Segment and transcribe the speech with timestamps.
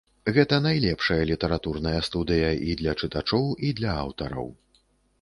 [0.35, 4.47] Гэта найлепшая літаратурная студыя і для чытачоў і для аўтараў.